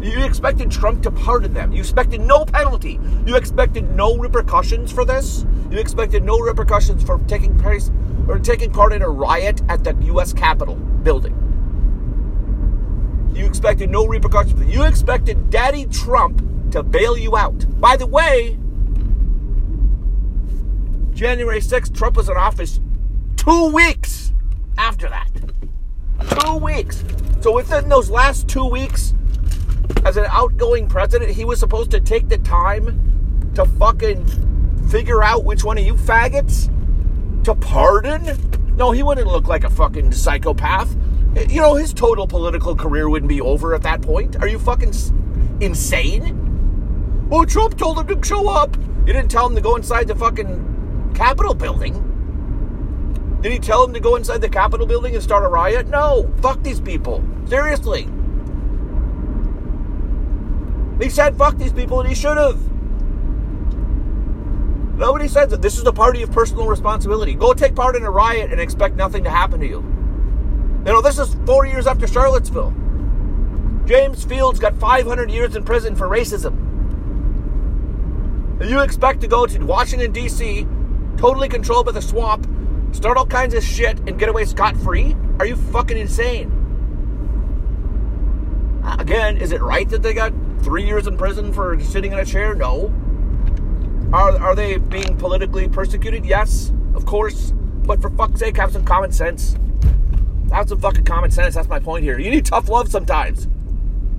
you 0.00 0.24
expected 0.24 0.70
Trump 0.70 1.02
to 1.02 1.10
pardon 1.10 1.52
them. 1.52 1.72
You 1.72 1.80
expected 1.80 2.20
no 2.20 2.44
penalty. 2.44 3.00
You 3.26 3.36
expected 3.36 3.90
no 3.90 4.16
repercussions 4.16 4.92
for 4.92 5.04
this. 5.04 5.44
You 5.70 5.78
expected 5.78 6.22
no 6.22 6.38
repercussions 6.38 7.02
for 7.02 7.18
taking 7.26 7.58
place 7.58 7.90
or 8.28 8.38
taking 8.38 8.70
part 8.70 8.92
in 8.92 9.02
a 9.02 9.08
riot 9.08 9.62
at 9.68 9.82
the 9.84 9.94
U.S. 10.06 10.32
Capitol 10.32 10.76
building. 10.76 11.34
You 13.34 13.46
expected 13.46 13.90
no 13.90 14.06
repercussions. 14.06 14.72
You 14.72 14.84
expected 14.84 15.50
Daddy 15.50 15.86
Trump 15.86 16.42
to 16.72 16.82
bail 16.82 17.16
you 17.16 17.36
out. 17.36 17.80
By 17.80 17.96
the 17.96 18.06
way, 18.06 18.58
January 21.14 21.60
6th, 21.60 21.96
Trump 21.96 22.16
was 22.16 22.28
in 22.28 22.36
office 22.36 22.80
two 23.36 23.72
weeks 23.72 24.32
after 24.76 25.08
that. 25.08 25.30
Two 26.40 26.56
weeks. 26.56 27.04
So 27.40 27.54
within 27.54 27.88
those 27.88 28.10
last 28.10 28.48
two 28.48 28.64
weeks, 28.64 29.14
as 30.04 30.16
an 30.16 30.26
outgoing 30.28 30.88
president, 30.88 31.30
he 31.30 31.44
was 31.44 31.58
supposed 31.58 31.90
to 31.92 32.00
take 32.00 32.28
the 32.28 32.38
time 32.38 33.52
to 33.54 33.64
fucking 33.64 34.26
figure 34.88 35.22
out 35.22 35.44
which 35.44 35.64
one 35.64 35.78
of 35.78 35.84
you 35.84 35.94
faggots 35.94 36.70
to 37.44 37.54
pardon? 37.54 38.76
No, 38.76 38.92
he 38.92 39.02
wouldn't 39.02 39.26
look 39.26 39.48
like 39.48 39.64
a 39.64 39.70
fucking 39.70 40.12
psychopath. 40.12 40.94
Eh, 41.36 41.46
you 41.48 41.60
know, 41.60 41.74
his 41.74 41.92
total 41.92 42.26
political 42.26 42.76
career 42.76 43.08
wouldn't 43.08 43.28
be 43.28 43.40
over 43.40 43.74
at 43.74 43.82
that 43.82 44.02
point. 44.02 44.36
Are 44.36 44.48
you 44.48 44.58
fucking 44.58 44.92
insane? 45.60 47.26
Well, 47.28 47.44
Trump 47.44 47.76
told 47.76 47.98
him 47.98 48.06
to 48.06 48.26
show 48.26 48.48
up. 48.48 48.76
You 49.06 49.12
didn't 49.12 49.30
tell 49.30 49.46
him 49.46 49.54
to 49.54 49.60
go 49.60 49.76
inside 49.76 50.06
the 50.08 50.14
fucking 50.14 51.12
Capitol 51.14 51.54
building. 51.54 52.04
Did 53.40 53.52
he 53.52 53.58
tell 53.58 53.84
him 53.84 53.92
to 53.94 54.00
go 54.00 54.16
inside 54.16 54.40
the 54.40 54.48
Capitol 54.48 54.86
building 54.86 55.14
and 55.14 55.22
start 55.22 55.44
a 55.44 55.48
riot? 55.48 55.88
No. 55.88 56.32
Fuck 56.40 56.62
these 56.62 56.80
people. 56.80 57.22
Seriously. 57.46 58.08
He 61.00 61.08
said 61.08 61.36
fuck 61.36 61.56
these 61.56 61.72
people 61.72 62.00
and 62.00 62.08
he 62.08 62.14
should 62.14 62.36
have. 62.36 62.58
Nobody 64.98 65.28
says 65.28 65.50
that 65.50 65.62
this 65.62 65.78
is 65.78 65.86
a 65.86 65.92
party 65.92 66.22
of 66.24 66.32
personal 66.32 66.66
responsibility. 66.66 67.34
Go 67.34 67.54
take 67.54 67.76
part 67.76 67.94
in 67.94 68.02
a 68.02 68.10
riot 68.10 68.50
and 68.50 68.60
expect 68.60 68.96
nothing 68.96 69.22
to 69.22 69.30
happen 69.30 69.60
to 69.60 69.66
you. 69.66 69.76
You 70.84 70.92
know, 70.92 71.00
this 71.00 71.20
is 71.20 71.36
four 71.46 71.66
years 71.66 71.86
after 71.86 72.08
Charlottesville. 72.08 72.74
James 73.86 74.24
Fields 74.24 74.58
got 74.58 74.76
500 74.76 75.30
years 75.30 75.54
in 75.54 75.64
prison 75.64 75.94
for 75.94 76.08
racism. 76.08 76.58
And 78.60 78.68
you 78.68 78.80
expect 78.80 79.20
to 79.20 79.28
go 79.28 79.46
to 79.46 79.64
Washington, 79.64 80.10
D.C., 80.10 80.66
totally 81.16 81.48
controlled 81.48 81.86
by 81.86 81.92
the 81.92 82.02
swamp, 82.02 82.48
start 82.90 83.16
all 83.16 83.26
kinds 83.26 83.54
of 83.54 83.62
shit, 83.62 84.00
and 84.00 84.18
get 84.18 84.28
away 84.28 84.44
scot 84.46 84.76
free? 84.76 85.16
Are 85.38 85.46
you 85.46 85.54
fucking 85.54 85.96
insane? 85.96 86.50
Again, 88.98 89.36
is 89.36 89.52
it 89.52 89.62
right 89.62 89.88
that 89.90 90.02
they 90.02 90.12
got 90.12 90.32
three 90.62 90.84
years 90.84 91.06
in 91.06 91.16
prison 91.16 91.52
for 91.52 91.78
sitting 91.78 92.12
in 92.12 92.18
a 92.18 92.24
chair? 92.24 92.56
No. 92.56 92.92
Are, 94.12 94.38
are 94.40 94.54
they 94.54 94.78
being 94.78 95.16
politically 95.18 95.68
persecuted? 95.68 96.24
Yes, 96.24 96.72
of 96.94 97.04
course. 97.04 97.52
But 97.84 98.00
for 98.00 98.08
fuck's 98.10 98.40
sake, 98.40 98.56
have 98.56 98.72
some 98.72 98.84
common 98.84 99.12
sense. 99.12 99.56
Have 100.50 100.68
some 100.70 100.80
fucking 100.80 101.04
common 101.04 101.30
sense. 101.30 101.54
That's 101.54 101.68
my 101.68 101.78
point 101.78 102.04
here. 102.04 102.18
You 102.18 102.30
need 102.30 102.46
tough 102.46 102.70
love 102.70 102.90
sometimes. 102.90 103.48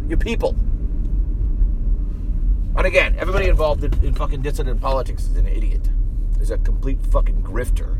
You 0.07 0.15
people. 0.15 0.55
And 2.75 2.85
again, 2.85 3.15
everybody 3.17 3.47
involved 3.47 3.83
in, 3.83 3.93
in 4.05 4.13
fucking 4.13 4.43
dissident 4.43 4.79
politics 4.79 5.23
is 5.23 5.35
an 5.37 5.47
idiot. 5.47 5.89
Is 6.39 6.51
a 6.51 6.59
complete 6.59 7.01
fucking 7.07 7.41
grifter. 7.41 7.97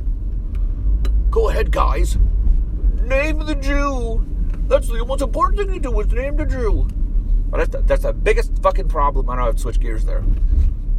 Go 1.32 1.50
ahead, 1.50 1.72
guys. 1.72 2.18
Name 3.02 3.40
the 3.40 3.56
Jew. 3.56 4.24
That's 4.68 4.88
the 4.88 5.04
most 5.04 5.22
important 5.22 5.60
thing 5.60 5.82
to 5.82 5.90
do 5.90 6.00
is 6.00 6.08
name 6.14 6.38
the 6.38 6.46
Jew. 6.46 6.88
But 7.50 7.58
that's 7.58 7.70
the, 7.72 7.82
that's 7.82 8.04
the 8.04 8.14
biggest 8.14 8.52
fucking 8.62 8.90
problem. 8.90 9.30
I 9.30 9.38
know 9.38 9.48
I've 9.48 9.60
switched 9.60 9.80
gears 9.80 10.06
there. 10.06 10.24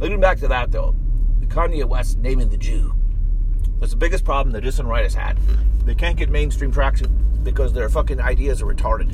Looking 0.01 0.19
back 0.19 0.39
to 0.39 0.47
that 0.47 0.71
though, 0.71 0.95
the 1.39 1.45
Kanye 1.45 1.85
West 1.85 2.17
naming 2.17 2.49
the 2.49 2.57
Jew. 2.57 2.95
That's 3.79 3.91
the 3.91 3.97
biggest 3.97 4.25
problem 4.25 4.51
the 4.51 4.59
dissident 4.59 4.89
right 4.89 5.03
has 5.03 5.13
had. 5.13 5.37
They 5.85 5.93
can't 5.93 6.17
get 6.17 6.31
mainstream 6.31 6.71
traction 6.71 7.39
because 7.43 7.71
their 7.71 7.87
fucking 7.87 8.19
ideas 8.19 8.63
are 8.63 8.65
retarded. 8.65 9.11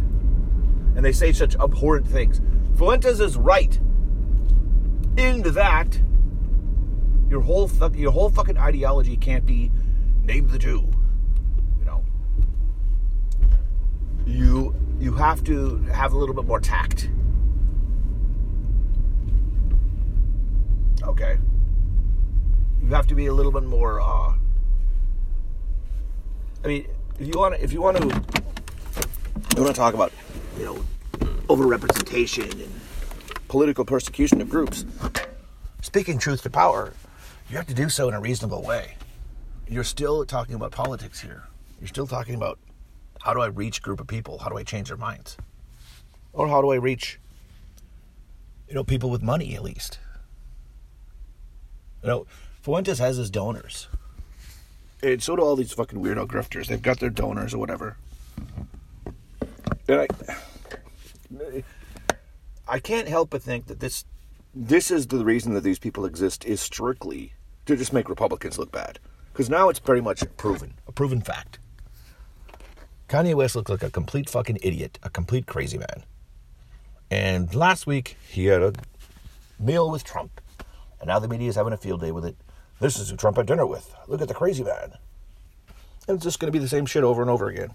And 0.95 1.03
they 1.03 1.11
say 1.11 1.33
such 1.33 1.57
abhorrent 1.57 2.07
things. 2.07 2.39
Fuentes 2.77 3.19
is 3.19 3.35
right 3.35 3.77
in 5.17 5.41
that 5.41 5.99
your 7.29 7.41
whole 7.41 7.69
your 7.93 8.11
whole 8.11 8.29
fucking 8.29 8.57
ideology 8.57 9.17
can't 9.17 9.45
be 9.45 9.69
name 10.23 10.47
the 10.47 10.57
Jew. 10.57 10.89
You 11.79 11.85
know. 11.85 12.05
You 14.25 14.73
you 15.01 15.11
have 15.15 15.43
to 15.43 15.79
have 15.91 16.13
a 16.13 16.17
little 16.17 16.33
bit 16.33 16.45
more 16.45 16.61
tact. 16.61 17.09
Okay. 21.07 21.37
You 22.81 22.89
have 22.89 23.07
to 23.07 23.15
be 23.15 23.25
a 23.25 23.33
little 23.33 23.51
bit 23.51 23.63
more 23.63 23.99
uh 24.01 24.33
I 26.63 26.67
mean, 26.67 26.87
if 27.19 27.27
you 27.27 27.39
want 27.39 27.55
to, 27.55 27.63
if 27.63 27.71
you 27.71 27.81
want 27.81 27.97
to, 27.97 28.03
you 28.05 29.63
want 29.63 29.67
to 29.67 29.73
talk 29.73 29.93
about, 29.93 30.11
you 30.57 30.65
know, 30.65 30.83
overrepresentation 31.47 32.51
and 32.51 32.71
political 33.47 33.85
persecution 33.85 34.41
of 34.41 34.49
groups. 34.49 34.85
Speaking 35.81 36.17
truth 36.17 36.41
to 36.43 36.49
power, 36.49 36.93
you 37.49 37.57
have 37.57 37.67
to 37.67 37.73
do 37.73 37.89
so 37.89 38.09
in 38.09 38.13
a 38.13 38.19
reasonable 38.19 38.63
way. 38.63 38.95
You're 39.67 39.83
still 39.83 40.25
talking 40.25 40.55
about 40.55 40.71
politics 40.71 41.21
here. 41.21 41.43
You're 41.79 41.87
still 41.87 42.07
talking 42.07 42.35
about 42.35 42.59
how 43.21 43.33
do 43.33 43.39
I 43.39 43.47
reach 43.47 43.81
group 43.81 44.01
of 44.01 44.07
people? 44.07 44.39
How 44.39 44.49
do 44.49 44.57
I 44.57 44.63
change 44.63 44.89
their 44.89 44.97
minds? 44.97 45.37
Or 46.33 46.47
how 46.47 46.61
do 46.61 46.71
I 46.71 46.75
reach, 46.75 47.19
you 48.67 48.75
know, 48.75 48.83
people 48.83 49.09
with 49.09 49.21
money 49.21 49.55
at 49.55 49.63
least? 49.63 49.99
You 52.07 52.13
know, 52.13 52.21
uh, 52.21 52.25
Fuentes 52.61 52.99
has 52.99 53.17
his 53.17 53.29
donors. 53.29 53.89
And 55.03 55.21
so 55.21 55.35
do 55.35 55.41
all 55.41 55.57
these 55.57 55.73
fucking 55.73 56.01
weirdo 56.01 56.25
grifters. 56.25 56.67
They've 56.67 56.81
got 56.81 57.01
their 57.01 57.09
donors 57.09 57.53
or 57.53 57.57
whatever. 57.57 57.97
And 59.89 59.99
I 59.99 61.63
I 62.65 62.79
can't 62.79 63.09
help 63.09 63.29
but 63.31 63.41
think 63.41 63.67
that 63.67 63.81
this 63.81 64.05
this 64.55 64.89
is 64.89 65.07
the 65.07 65.25
reason 65.25 65.53
that 65.53 65.63
these 65.65 65.79
people 65.79 66.05
exist 66.05 66.45
is 66.45 66.61
strictly 66.61 67.33
to 67.65 67.75
just 67.75 67.91
make 67.91 68.07
Republicans 68.07 68.57
look 68.57 68.71
bad. 68.71 68.99
Because 69.33 69.49
now 69.49 69.67
it's 69.67 69.79
pretty 69.79 70.01
much 70.01 70.23
proven, 70.37 70.75
a 70.87 70.93
proven 70.93 71.19
fact. 71.19 71.59
Kanye 73.09 73.35
West 73.35 73.57
looks 73.57 73.69
like 73.69 73.83
a 73.83 73.91
complete 73.91 74.29
fucking 74.29 74.59
idiot, 74.63 74.97
a 75.03 75.09
complete 75.09 75.45
crazy 75.45 75.77
man. 75.77 76.03
And 77.11 77.53
last 77.53 77.85
week 77.85 78.15
he 78.29 78.45
had 78.45 78.63
a 78.63 78.71
meal 79.59 79.91
with 79.91 80.05
Trump. 80.05 80.39
And 80.99 81.07
now 81.07 81.19
the 81.19 81.27
media 81.27 81.49
is 81.49 81.55
having 81.55 81.73
a 81.73 81.77
field 81.77 82.01
day 82.01 82.11
with 82.11 82.25
it. 82.25 82.35
This 82.79 82.99
is 82.99 83.09
who 83.09 83.17
Trump 83.17 83.37
had 83.37 83.47
dinner 83.47 83.65
with. 83.65 83.93
Look 84.07 84.21
at 84.21 84.27
the 84.27 84.33
crazy 84.33 84.63
man. 84.63 84.93
And 86.07 86.15
it's 86.15 86.23
just 86.23 86.39
going 86.39 86.51
to 86.51 86.57
be 86.57 86.61
the 86.61 86.69
same 86.69 86.85
shit 86.85 87.03
over 87.03 87.21
and 87.21 87.29
over 87.29 87.47
again. 87.47 87.73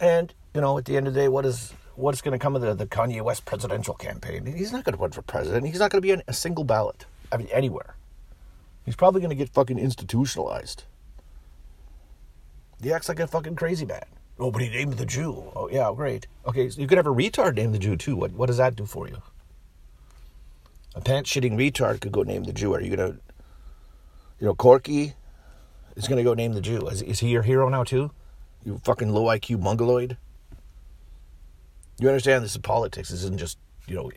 And, 0.00 0.34
you 0.54 0.60
know, 0.60 0.76
at 0.78 0.86
the 0.86 0.96
end 0.96 1.06
of 1.06 1.14
the 1.14 1.20
day, 1.20 1.28
what 1.28 1.46
is 1.46 1.72
what's 1.94 2.20
going 2.20 2.32
to 2.32 2.42
come 2.42 2.56
of 2.56 2.62
the, 2.62 2.74
the 2.74 2.86
Kanye 2.86 3.22
West 3.22 3.44
presidential 3.44 3.94
campaign? 3.94 4.46
He's 4.46 4.72
not 4.72 4.84
going 4.84 4.96
to 4.96 5.00
run 5.00 5.12
for 5.12 5.22
president. 5.22 5.66
He's 5.66 5.78
not 5.78 5.90
going 5.90 6.02
to 6.02 6.06
be 6.06 6.12
on 6.12 6.22
a 6.26 6.32
single 6.32 6.64
ballot. 6.64 7.06
I 7.30 7.36
mean, 7.36 7.48
anywhere. 7.52 7.94
He's 8.84 8.96
probably 8.96 9.20
going 9.20 9.30
to 9.30 9.36
get 9.36 9.48
fucking 9.50 9.78
institutionalized. 9.78 10.84
He 12.82 12.92
acts 12.92 13.08
like 13.08 13.20
a 13.20 13.26
fucking 13.26 13.56
crazy 13.56 13.86
man. 13.86 14.04
Oh, 14.38 14.50
but 14.50 14.62
he 14.62 14.68
named 14.68 14.94
the 14.94 15.06
Jew. 15.06 15.52
Oh, 15.54 15.68
yeah, 15.70 15.90
great. 15.94 16.26
Okay, 16.46 16.68
so 16.68 16.80
you 16.80 16.88
could 16.88 16.98
have 16.98 17.06
a 17.06 17.14
retard 17.14 17.54
name 17.54 17.72
the 17.72 17.78
Jew 17.78 17.96
too. 17.96 18.16
What 18.16 18.32
what 18.32 18.46
does 18.46 18.56
that 18.56 18.76
do 18.76 18.84
for 18.84 19.08
you? 19.08 19.22
A 20.94 21.00
pants 21.00 21.30
shitting 21.30 21.54
retard 21.54 22.00
could 22.00 22.12
go 22.12 22.22
name 22.22 22.44
the 22.44 22.52
Jew. 22.52 22.74
Are 22.74 22.80
you 22.80 22.94
gonna, 22.94 23.16
you 24.38 24.46
know, 24.46 24.54
Corky 24.54 25.14
is 25.96 26.06
gonna 26.08 26.22
go 26.22 26.34
name 26.34 26.52
the 26.52 26.60
Jew? 26.60 26.86
Is, 26.86 27.02
is 27.02 27.20
he 27.20 27.28
your 27.28 27.42
hero 27.42 27.68
now 27.68 27.84
too? 27.84 28.10
You 28.64 28.80
fucking 28.84 29.12
low 29.12 29.24
IQ 29.24 29.60
mongoloid. 29.60 30.16
You 31.98 32.08
understand 32.08 32.44
this 32.44 32.52
is 32.52 32.58
politics. 32.58 33.10
This 33.10 33.22
isn't 33.22 33.38
just 33.38 33.58
you 33.86 33.96
know, 33.96 34.10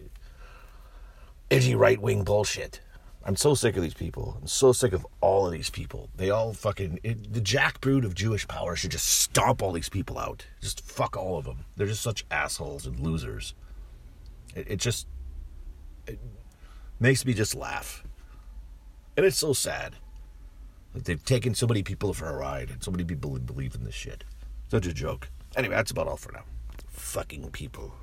edgy 1.51 1.75
right 1.75 2.01
wing 2.01 2.23
bullshit. 2.23 2.81
I'm 3.23 3.35
so 3.35 3.55
sick 3.55 3.75
of 3.75 3.83
these 3.83 3.93
people. 3.93 4.37
I'm 4.39 4.47
so 4.47 4.71
sick 4.71 4.93
of 4.93 5.05
all 5.19 5.45
of 5.45 5.51
these 5.51 5.69
people. 5.69 6.09
They 6.15 6.29
all 6.29 6.53
fucking 6.53 6.99
it, 7.03 7.33
the 7.33 7.41
jackboot 7.41 8.05
of 8.05 8.15
Jewish 8.15 8.47
power 8.47 8.75
should 8.75 8.91
just 8.91 9.07
stomp 9.07 9.61
all 9.61 9.73
these 9.73 9.89
people 9.89 10.17
out. 10.17 10.45
Just 10.61 10.81
fuck 10.81 11.17
all 11.17 11.37
of 11.37 11.43
them. 11.43 11.65
They're 11.75 11.87
just 11.87 12.01
such 12.01 12.25
assholes 12.31 12.85
and 12.85 12.99
losers. 12.99 13.53
It, 14.55 14.71
it 14.71 14.75
just 14.77 15.07
it 16.07 16.19
makes 16.99 17.25
me 17.25 17.33
just 17.33 17.55
laugh, 17.55 18.03
and 19.15 19.25
it's 19.25 19.37
so 19.37 19.53
sad 19.53 19.95
that 20.93 21.05
they've 21.05 21.23
taken 21.23 21.53
so 21.53 21.67
many 21.67 21.83
people 21.83 22.13
for 22.13 22.27
a 22.27 22.35
ride 22.35 22.69
and 22.69 22.83
so 22.83 22.91
many 22.91 23.03
people 23.03 23.37
believe 23.39 23.75
in 23.75 23.83
this 23.83 23.95
shit. 23.95 24.23
Such 24.69 24.85
a 24.85 24.93
joke. 24.93 25.29
Anyway, 25.55 25.75
that's 25.75 25.91
about 25.91 26.07
all 26.07 26.17
for 26.17 26.31
now. 26.31 26.43
Fucking 26.87 27.49
people. 27.51 27.93